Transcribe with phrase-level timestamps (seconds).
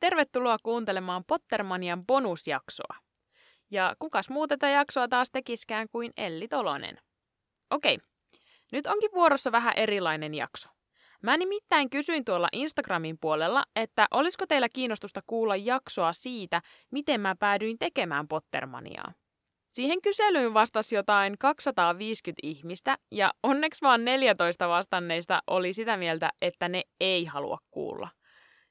[0.00, 2.96] Tervetuloa kuuntelemaan Pottermanian bonusjaksoa.
[3.70, 6.98] Ja kukas muu tätä jaksoa taas tekiskään kuin Elli Tolonen.
[7.70, 7.98] Okei,
[8.72, 10.68] nyt onkin vuorossa vähän erilainen jakso.
[11.22, 17.36] Mä nimittäin kysyin tuolla Instagramin puolella, että olisiko teillä kiinnostusta kuulla jaksoa siitä, miten mä
[17.36, 19.12] päädyin tekemään Pottermaniaa.
[19.68, 26.68] Siihen kyselyyn vastasi jotain 250 ihmistä ja onneksi vaan 14 vastanneista oli sitä mieltä, että
[26.68, 28.08] ne ei halua kuulla.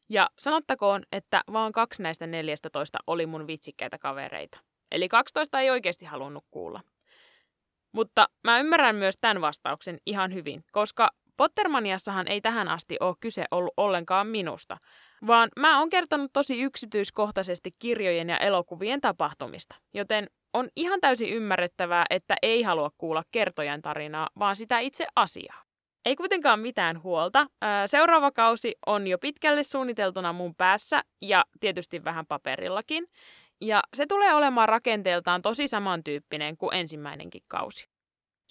[0.09, 4.59] Ja sanottakoon, että vaan kaksi näistä 14 oli mun vitsikkäitä kavereita.
[4.91, 6.81] Eli 12 ei oikeasti halunnut kuulla.
[7.91, 13.45] Mutta mä ymmärrän myös tämän vastauksen ihan hyvin, koska Pottermaniassahan ei tähän asti ole kyse
[13.51, 14.77] ollut ollenkaan minusta,
[15.27, 22.05] vaan mä oon kertonut tosi yksityiskohtaisesti kirjojen ja elokuvien tapahtumista, joten on ihan täysin ymmärrettävää,
[22.09, 25.66] että ei halua kuulla kertojan tarinaa, vaan sitä itse asiaa.
[26.07, 27.47] Ei kuitenkaan mitään huolta.
[27.85, 33.07] Seuraava kausi on jo pitkälle suunniteltuna mun päässä ja tietysti vähän paperillakin.
[33.61, 37.87] Ja se tulee olemaan rakenteeltaan tosi samantyyppinen kuin ensimmäinenkin kausi.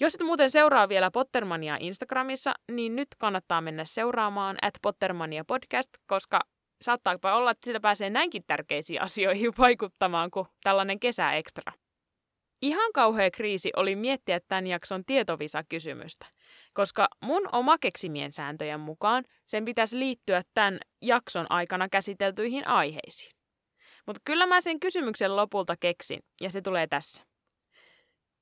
[0.01, 5.91] Jos et muuten seuraa vielä Pottermania Instagramissa, niin nyt kannattaa mennä seuraamaan at Pottermania podcast,
[6.07, 6.41] koska
[6.83, 11.73] saattaapa olla, että sillä pääsee näinkin tärkeisiin asioihin vaikuttamaan kuin tällainen kesäekstra.
[12.63, 16.27] Ihan kauhea kriisi oli miettiä tämän jakson tietovisa-kysymystä,
[16.75, 23.37] koska mun oma keksimien sääntöjen mukaan sen pitäisi liittyä tämän jakson aikana käsiteltyihin aiheisiin.
[24.07, 27.23] Mutta kyllä mä sen kysymyksen lopulta keksin, ja se tulee tässä.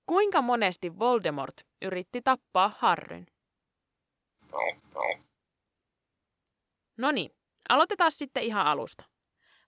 [0.06, 3.26] Kuinka monesti Voldemort yritti tappaa Harryn?
[6.98, 7.30] No niin,
[7.68, 9.04] aloitetaan sitten ihan alusta.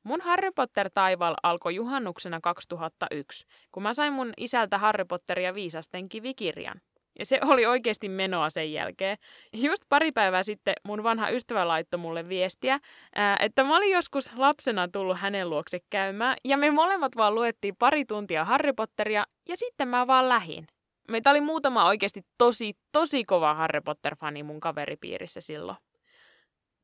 [0.06, 6.08] Mun Harry Potter-taival alkoi juhannuksena 2001, kun mä sain mun isältä Harry Potter ja viisasten
[6.08, 6.80] kivikirjan.
[7.18, 9.18] Ja se oli oikeasti menoa sen jälkeen.
[9.52, 12.80] Just pari päivää sitten mun vanha ystävä laittoi mulle viestiä,
[13.40, 18.04] että mä olin joskus lapsena tullut hänen luokse käymään, ja me molemmat vaan luettiin pari
[18.04, 20.66] tuntia Harry Potteria, ja sitten mä vaan lähin.
[21.08, 25.76] Meitä oli muutama oikeasti tosi, tosi kova Harry Potter-fani mun kaveripiirissä silloin.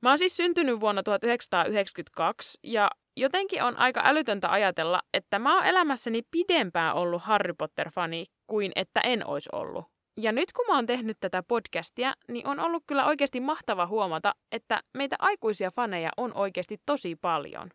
[0.02, 5.64] Mä oon siis syntynyt vuonna 1992 ja jotenkin on aika älytöntä ajatella, että mä oon
[5.64, 9.84] elämässäni pidempään ollut Harry Potter-fani kuin että en olisi ollut.
[10.16, 14.34] Ja nyt kun mä oon tehnyt tätä podcastia, niin on ollut kyllä oikeasti mahtava huomata,
[14.52, 17.70] että meitä aikuisia faneja on oikeasti tosi paljon.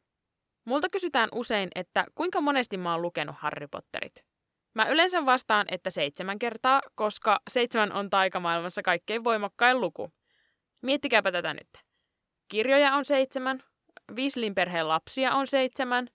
[0.66, 4.24] Multa kysytään usein, että kuinka monesti mä oon lukenut Harry Potterit.
[4.76, 10.12] Mä yleensä vastaan, että seitsemän kertaa, koska seitsemän on taikamaailmassa kaikkein voimakkain luku.
[10.82, 11.87] Miettikääpä tätä nyt.
[12.48, 13.64] Kirjoja on seitsemän,
[14.16, 16.08] Weasleyn perheen lapsia on seitsemän,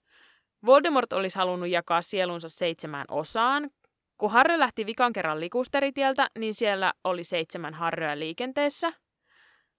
[0.65, 3.69] Voldemort olisi halunnut jakaa sielunsa seitsemään osaan,
[4.17, 8.93] kun Harry lähti vikan kerran likusteritieltä, niin siellä oli seitsemän Harryä liikenteessä.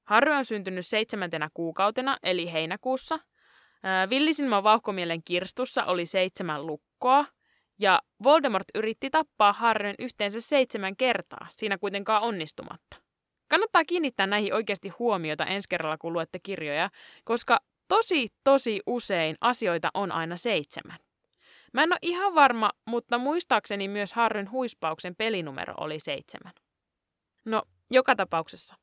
[0.04, 3.18] Harry on syntynyt seitsemäntenä kuukautena, eli heinäkuussa.
[4.10, 7.24] Villisinman vauhkomielen kirstussa oli seitsemän lukkoa,
[7.78, 13.03] ja Voldemort yritti tappaa Harryn yhteensä seitsemän kertaa, siinä kuitenkaan onnistumatta.
[13.54, 16.90] Kannattaa kiinnittää näihin oikeasti huomiota ensi kerralla, kun luette kirjoja,
[17.24, 20.98] koska tosi, tosi usein asioita on aina seitsemän.
[21.72, 26.52] Mä en ole ihan varma, mutta muistaakseni myös Harryn huispauksen pelinumero oli seitsemän.
[27.44, 28.76] No, joka tapauksessa.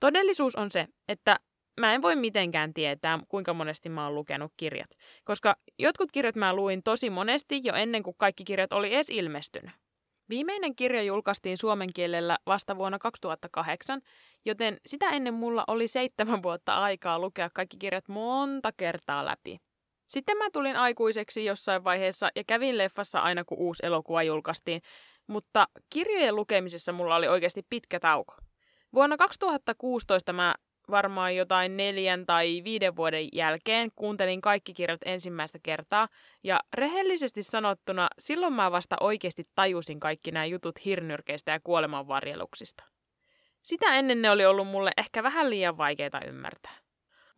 [0.00, 1.40] Todellisuus on se, että
[1.80, 4.90] mä en voi mitenkään tietää, kuinka monesti mä oon lukenut kirjat,
[5.24, 9.87] koska jotkut kirjat mä luin tosi monesti jo ennen kuin kaikki kirjat oli edes ilmestynyt.
[10.28, 14.00] Viimeinen kirja julkaistiin suomen kielellä vasta vuonna 2008,
[14.44, 19.58] joten sitä ennen mulla oli seitsemän vuotta aikaa lukea kaikki kirjat monta kertaa läpi.
[20.08, 24.82] Sitten mä tulin aikuiseksi jossain vaiheessa ja kävin leffassa aina kun uusi elokuva julkaistiin,
[25.26, 28.34] mutta kirjojen lukemisessa mulla oli oikeasti pitkä tauko.
[28.94, 30.54] Vuonna 2016 mä
[30.90, 36.08] varmaan jotain neljän tai viiden vuoden jälkeen kuuntelin kaikki kirjat ensimmäistä kertaa,
[36.42, 42.84] ja rehellisesti sanottuna silloin mä vasta oikeasti tajusin kaikki nämä jutut hirnyrkeistä ja kuolemanvarjeluksista.
[43.62, 46.74] Sitä ennen ne oli ollut mulle ehkä vähän liian vaikeita ymmärtää.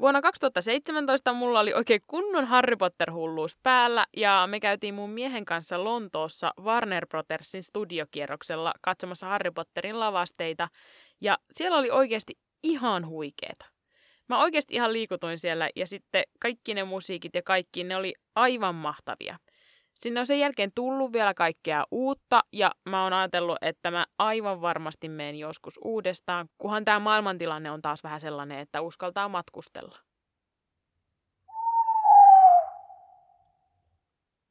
[0.00, 5.84] Vuonna 2017 mulla oli oikein kunnon Harry Potter-hulluus päällä ja me käytiin mun miehen kanssa
[5.84, 10.69] Lontoossa Warner Brothersin studiokierroksella katsomassa Harry Potterin lavasteita
[11.21, 13.66] ja siellä oli oikeasti ihan huikeeta.
[14.28, 18.74] Mä oikeasti ihan liikutuin siellä ja sitten kaikki ne musiikit ja kaikki ne oli aivan
[18.74, 19.39] mahtavia.
[20.01, 24.60] Sinne on sen jälkeen tullut vielä kaikkea uutta ja mä oon ajatellut, että mä aivan
[24.60, 29.98] varmasti menen joskus uudestaan, kunhan tämä maailmantilanne on taas vähän sellainen, että uskaltaa matkustella.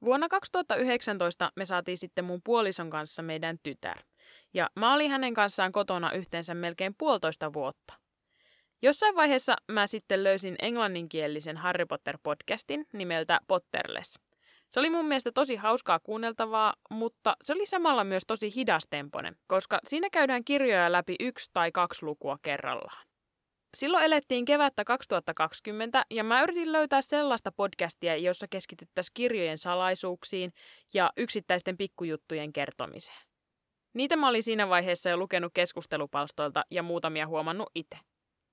[0.06, 4.04] Vuonna 2019 me saatiin sitten mun puolison kanssa meidän tytär.
[4.54, 7.94] Ja mä olin hänen kanssaan kotona yhteensä melkein puolitoista vuotta.
[8.82, 14.20] Jossain vaiheessa mä sitten löysin englanninkielisen Harry Potter-podcastin nimeltä Potterless.
[14.70, 19.80] Se oli mun mielestä tosi hauskaa kuunneltavaa, mutta se oli samalla myös tosi hidastemponen, koska
[19.84, 23.08] siinä käydään kirjoja läpi yksi tai kaksi lukua kerrallaan.
[23.78, 30.54] Silloin elettiin kevättä 2020 ja mä yritin löytää sellaista podcastia, jossa keskityttäisiin kirjojen salaisuuksiin
[30.94, 33.29] ja yksittäisten pikkujuttujen kertomiseen.
[33.94, 37.98] Niitä mä olin siinä vaiheessa jo lukenut keskustelupalstoilta ja muutamia huomannut itse.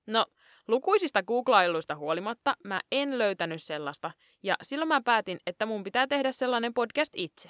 [0.07, 0.25] No,
[0.67, 4.11] lukuisista googlailuista huolimatta mä en löytänyt sellaista,
[4.43, 7.49] ja silloin mä päätin, että mun pitää tehdä sellainen podcast itse.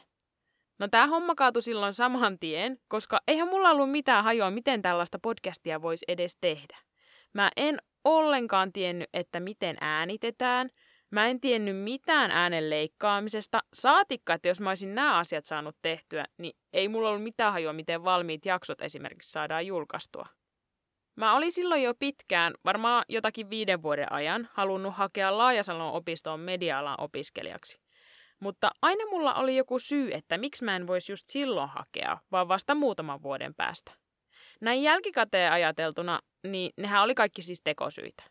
[0.80, 5.20] No tää homma kaatui silloin saman tien, koska eihän mulla ollut mitään hajoa, miten tällaista
[5.20, 6.78] podcastia voisi edes tehdä.
[7.34, 10.70] Mä en ollenkaan tiennyt, että miten äänitetään.
[11.12, 13.60] Mä en tiennyt mitään äänen leikkaamisesta.
[13.74, 17.74] Saatikka, että jos mä olisin nämä asiat saanut tehtyä, niin ei mulla ollut mitään hajoa,
[17.74, 20.26] miten valmiit jaksot esimerkiksi saadaan julkaistua.
[21.16, 27.00] Mä olin silloin jo pitkään, varmaan jotakin viiden vuoden ajan, halunnut hakea Laajasalon opistoon media-alan
[27.00, 27.80] opiskelijaksi.
[28.40, 32.48] Mutta aina mulla oli joku syy, että miksi mä en voisi just silloin hakea, vaan
[32.48, 33.92] vasta muutaman vuoden päästä.
[34.62, 38.24] Näin jälkikäteen ajateltuna, niin nehän oli kaikki siis tekosyitä.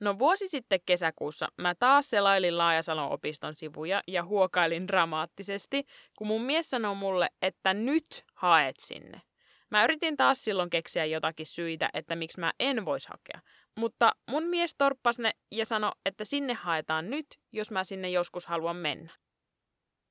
[0.00, 5.84] No vuosi sitten kesäkuussa mä taas selailin Laajasalon opiston sivuja ja huokailin dramaattisesti,
[6.18, 9.22] kun mun mies sanoi mulle, että nyt haet sinne.
[9.70, 13.40] Mä yritin taas silloin keksiä jotakin syitä, että miksi mä en voisi hakea.
[13.76, 18.46] Mutta mun mies torppas ne ja sanoi, että sinne haetaan nyt, jos mä sinne joskus
[18.46, 19.12] haluan mennä.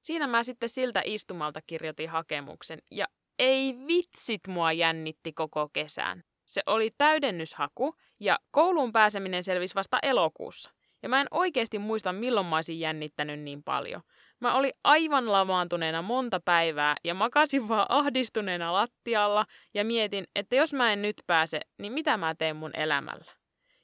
[0.01, 3.05] Siinä mä sitten siltä istumalta kirjoitin hakemuksen ja
[3.39, 6.23] ei vitsit mua jännitti koko kesään.
[6.51, 10.71] Se oli täydennyshaku ja kouluun pääseminen selvisi vasta elokuussa.
[11.03, 14.01] Ja mä en oikeasti muista, milloin mä olisin jännittänyt niin paljon.
[14.39, 20.73] Mä olin aivan lamaantuneena monta päivää ja makasin vaan ahdistuneena lattialla ja mietin, että jos
[20.73, 23.31] mä en nyt pääse, niin mitä mä teen mun elämällä.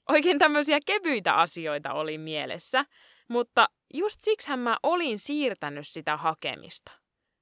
[0.09, 2.85] Oikein tämmöisiä kevyitä asioita oli mielessä,
[3.27, 6.91] mutta just siksihän mä olin siirtänyt sitä hakemista.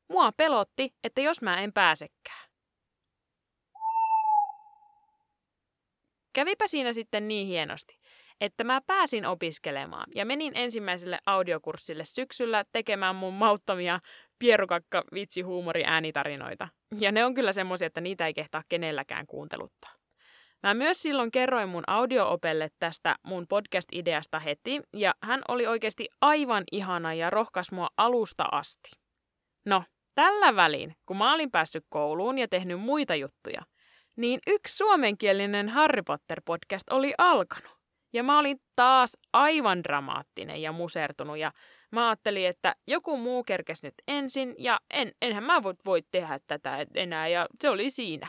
[0.09, 2.44] Mua pelotti, että jos mä en pääsekään.
[6.35, 7.99] Kävipä siinä sitten niin hienosti,
[8.41, 13.99] että mä pääsin opiskelemaan ja menin ensimmäiselle audiokurssille syksyllä tekemään mun mauttomia
[14.39, 16.67] pierukakka vitsi huumori äänitarinoita.
[16.99, 19.91] Ja ne on kyllä semmoisia, että niitä ei kehtaa kenelläkään kuunteluttaa.
[20.63, 26.63] Mä myös silloin kerroin mun audioopelle tästä mun podcast-ideasta heti, ja hän oli oikeasti aivan
[26.71, 28.91] ihana ja rohkas mua alusta asti.
[29.65, 29.83] No,
[30.15, 33.61] tällä välin, kun mä olin päässyt kouluun ja tehnyt muita juttuja,
[34.15, 37.75] niin yksi suomenkielinen Harry Potter-podcast oli alkanut.
[38.13, 41.51] Ja mä olin taas aivan dramaattinen ja musertunut ja
[41.91, 46.39] mä ajattelin, että joku muu kerkes nyt ensin ja en, enhän mä voi, voi tehdä
[46.47, 48.27] tätä enää ja se oli siinä.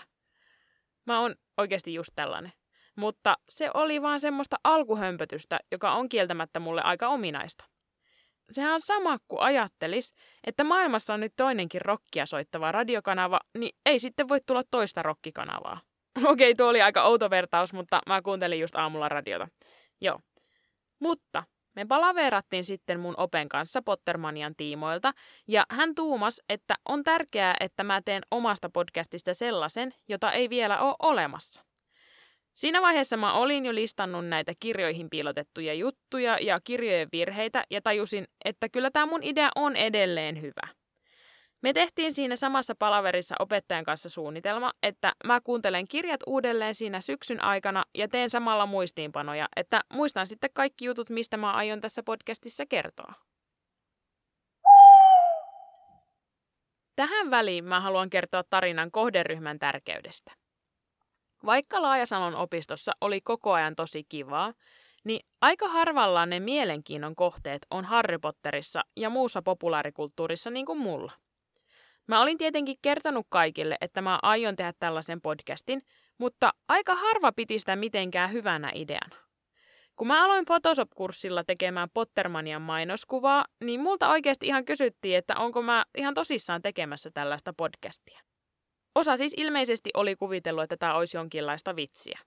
[1.06, 2.52] Mä oon oikeasti just tällainen.
[2.96, 7.64] Mutta se oli vaan semmoista alkuhömpötystä, joka on kieltämättä mulle aika ominaista.
[8.52, 10.14] Sehän on sama kuin ajattelis,
[10.46, 15.80] että maailmassa on nyt toinenkin rokkia soittava radiokanava, niin ei sitten voi tulla toista rokkikanavaa.
[16.32, 19.48] Okei, tuo oli aika outo vertaus, mutta mä kuuntelin just aamulla radiota.
[20.00, 20.20] Joo.
[21.00, 21.42] Mutta
[21.76, 25.12] me palaverattiin sitten mun open kanssa Pottermanian tiimoilta,
[25.48, 30.80] ja hän tuumas, että on tärkeää, että mä teen omasta podcastista sellaisen, jota ei vielä
[30.80, 31.65] ole olemassa.
[32.56, 38.24] Siinä vaiheessa mä olin jo listannut näitä kirjoihin piilotettuja juttuja ja kirjojen virheitä ja tajusin,
[38.44, 40.68] että kyllä tämä mun idea on edelleen hyvä.
[41.62, 47.44] Me tehtiin siinä samassa palaverissa opettajan kanssa suunnitelma, että mä kuuntelen kirjat uudelleen siinä syksyn
[47.44, 52.66] aikana ja teen samalla muistiinpanoja, että muistan sitten kaikki jutut, mistä mä aion tässä podcastissa
[52.66, 53.12] kertoa.
[56.96, 60.45] Tähän väliin mä haluan kertoa tarinan kohderyhmän tärkeydestä.
[61.46, 64.52] Vaikka Laajasalon opistossa oli koko ajan tosi kivaa,
[65.04, 71.12] niin aika harvalla ne mielenkiinnon kohteet on Harry Potterissa ja muussa populaarikulttuurissa niin kuin mulla.
[72.06, 75.82] Mä olin tietenkin kertonut kaikille, että mä aion tehdä tällaisen podcastin,
[76.18, 79.16] mutta aika harva piti sitä mitenkään hyvänä ideana.
[79.96, 85.84] Kun mä aloin Photoshop-kurssilla tekemään Pottermanian mainoskuvaa, niin multa oikeasti ihan kysyttiin, että onko mä
[85.96, 88.20] ihan tosissaan tekemässä tällaista podcastia.
[88.96, 92.18] Osa siis ilmeisesti oli kuvitellut, että tämä olisi jonkinlaista vitsiä.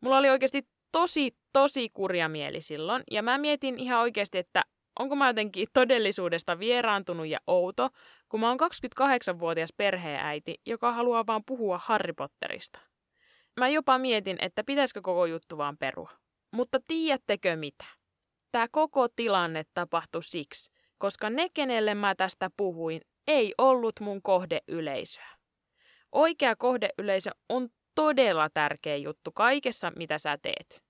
[0.00, 4.62] Mulla oli oikeasti tosi, tosi kurja mieli silloin, ja mä mietin ihan oikeasti, että
[4.98, 7.88] onko mä jotenkin todellisuudesta vieraantunut ja outo,
[8.28, 8.58] kun mä oon
[9.00, 12.78] 28-vuotias perheäiti, joka haluaa vaan puhua Harry Potterista.
[13.60, 16.10] Mä jopa mietin, että pitäisikö koko juttu vaan perua.
[16.50, 17.84] Mutta tiedättekö mitä?
[18.52, 25.33] Tämä koko tilanne tapahtui siksi, koska ne, kenelle mä tästä puhuin, ei ollut mun kohdeyleisöä.
[26.14, 30.84] Oikea kohdeyleisö on todella tärkeä juttu kaikessa, mitä sä teet.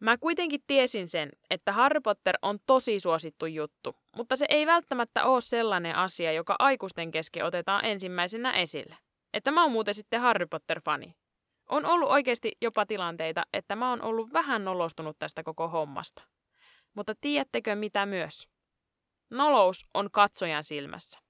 [0.00, 5.24] Mä kuitenkin tiesin sen, että Harry Potter on tosi suosittu juttu, mutta se ei välttämättä
[5.24, 8.96] ole sellainen asia, joka aikuisten kesken otetaan ensimmäisenä esille.
[9.34, 11.14] Että mä oon muuten sitten Harry Potter-fani.
[11.68, 16.22] On ollut oikeasti jopa tilanteita, että mä oon ollut vähän nolostunut tästä koko hommasta.
[16.94, 18.48] Mutta tiedättekö mitä myös?
[19.30, 21.21] Nolous on katsojan silmässä.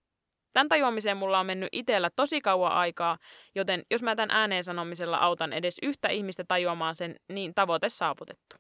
[0.53, 3.19] Tän tajuamiseen mulla on mennyt itsellä tosi kauan aikaa,
[3.55, 8.57] joten jos mä tämän ääneen sanomisella autan edes yhtä ihmistä tajuamaan sen, niin tavoite saavutettu.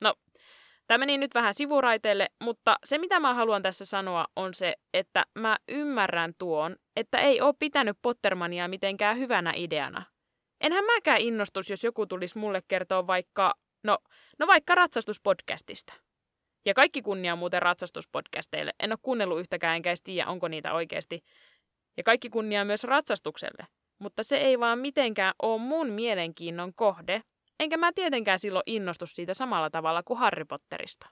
[0.00, 0.14] No,
[0.86, 5.26] tämä meni nyt vähän sivuraiteelle, mutta se mitä mä haluan tässä sanoa on se, että
[5.34, 10.02] mä ymmärrän tuon, että ei ole pitänyt Pottermania mitenkään hyvänä ideana.
[10.60, 13.54] Enhän mäkään innostus, jos joku tulisi mulle kertoa vaikka,
[13.84, 13.98] no,
[14.38, 16.07] no vaikka ratsastuspodcastista.
[16.68, 18.72] Ja kaikki kunnia muuten ratsastuspodcasteille.
[18.80, 21.24] En ole kuunnellut yhtäkään, enkä tiedä, onko niitä oikeasti.
[21.96, 23.66] Ja kaikki kunnia myös ratsastukselle.
[23.98, 27.22] Mutta se ei vaan mitenkään ole mun mielenkiinnon kohde,
[27.60, 31.08] enkä mä tietenkään silloin innostu siitä samalla tavalla kuin Harry Potterista.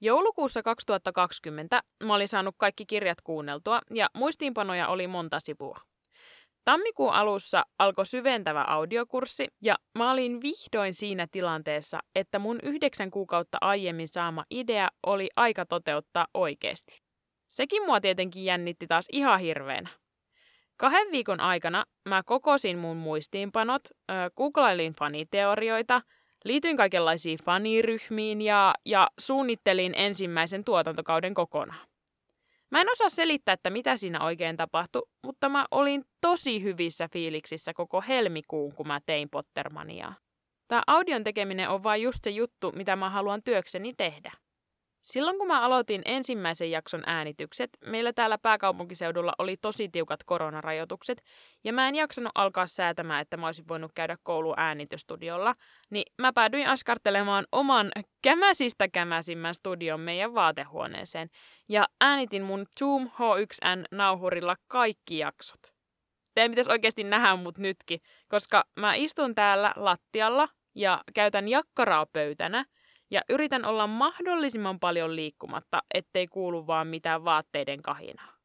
[0.00, 5.89] Joulukuussa 2020 mä olin saanut kaikki kirjat kuunneltua ja muistiinpanoja oli monta sivua.
[6.64, 13.58] Tammikuun alussa alkoi syventävä audiokurssi ja mä olin vihdoin siinä tilanteessa, että mun yhdeksän kuukautta
[13.60, 17.02] aiemmin saama idea oli aika toteuttaa oikeasti.
[17.48, 19.88] Sekin mua tietenkin jännitti taas ihan hirveänä.
[20.76, 26.02] Kahden viikon aikana mä kokosin mun muistiinpanot, äh, googlailin faniteorioita,
[26.44, 31.89] liityin kaikenlaisiin faniryhmiin ja, ja suunnittelin ensimmäisen tuotantokauden kokonaan.
[32.70, 37.74] Mä en osaa selittää, että mitä siinä oikein tapahtui, mutta mä olin tosi hyvissä fiiliksissä
[37.74, 40.14] koko helmikuun, kun mä tein Pottermaniaa.
[40.68, 44.32] Tämä audion tekeminen on vain just se juttu, mitä mä haluan työkseni tehdä.
[45.02, 51.22] Silloin kun mä aloitin ensimmäisen jakson äänitykset, meillä täällä pääkaupunkiseudulla oli tosi tiukat koronarajoitukset,
[51.64, 55.54] ja mä en jaksanut alkaa säätämään, että mä olisin voinut käydä koulu äänitystudiolla,
[55.90, 57.92] niin mä päädyin askartelemaan oman
[58.22, 61.28] kämäsistä kämäsimmän studion meidän vaatehuoneeseen,
[61.68, 65.60] ja äänitin mun Zoom H1N-nauhurilla kaikki jaksot.
[66.34, 72.64] Teidän pitäisi oikeasti nähdä mut nytkin, koska mä istun täällä lattialla ja käytän jakkaraa pöytänä–
[73.10, 78.36] ja yritän olla mahdollisimman paljon liikkumatta, ettei kuulu vaan mitään vaatteiden kahinaa.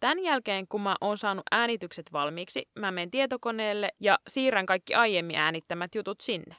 [0.00, 5.36] Tämän jälkeen, kun mä oon saanut äänitykset valmiiksi, mä menen tietokoneelle ja siirrän kaikki aiemmin
[5.36, 6.56] äänittämät jutut sinne.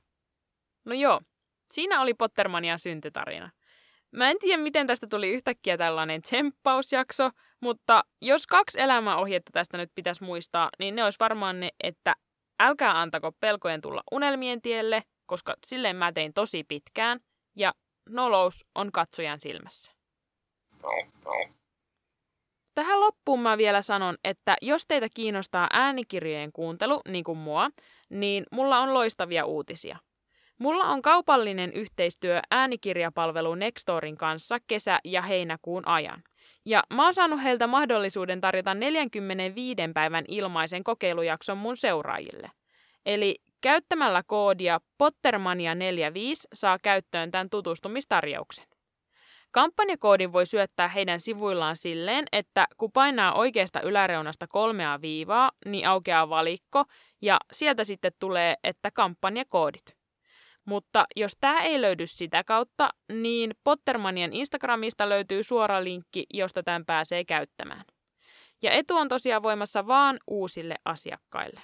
[0.85, 1.21] No joo,
[1.71, 3.49] siinä oli Pottermanian syntytarina.
[4.11, 9.91] Mä en tiedä, miten tästä tuli yhtäkkiä tällainen tsemppausjakso, mutta jos kaksi elämäohjetta tästä nyt
[9.95, 12.15] pitäisi muistaa, niin ne olisi varmaan ne, että
[12.59, 17.19] älkää antako pelkojen tulla unelmien tielle, koska silleen mä tein tosi pitkään,
[17.57, 17.73] ja
[18.09, 19.91] nolous on katsojan silmässä.
[22.75, 27.69] Tähän loppuun mä vielä sanon, että jos teitä kiinnostaa äänikirjojen kuuntelu, niin kuin mua,
[28.09, 29.97] niin mulla on loistavia uutisia.
[30.59, 36.23] Mulla on kaupallinen yhteistyö äänikirjapalvelu Nextorin kanssa kesä- ja heinäkuun ajan.
[36.65, 42.51] Ja mä oon saanut heiltä mahdollisuuden tarjota 45 päivän ilmaisen kokeilujakson mun seuraajille.
[43.05, 48.65] Eli Käyttämällä koodia Pottermania45 saa käyttöön tämän tutustumistarjouksen.
[49.51, 56.29] Kampanjakoodin voi syöttää heidän sivuillaan silleen, että kun painaa oikeasta yläreunasta kolmea viivaa, niin aukeaa
[56.29, 56.83] valikko
[57.21, 59.97] ja sieltä sitten tulee, että kampanjakoodit.
[60.65, 66.85] Mutta jos tämä ei löydy sitä kautta, niin Pottermanien Instagramista löytyy suora linkki, josta tämän
[66.85, 67.83] pääsee käyttämään.
[68.61, 71.61] Ja etu on tosiaan voimassa vaan uusille asiakkaille.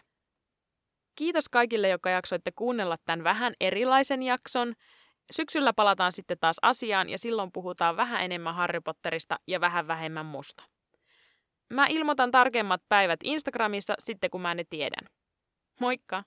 [1.16, 4.74] Kiitos kaikille, jotka jaksoitte kuunnella tämän vähän erilaisen jakson.
[5.32, 10.26] Syksyllä palataan sitten taas asiaan ja silloin puhutaan vähän enemmän Harry Potterista ja vähän vähemmän
[10.26, 10.64] musta.
[11.70, 15.08] Mä ilmoitan tarkemmat päivät Instagramissa sitten kun mä ne tiedän.
[15.80, 16.24] Moikka!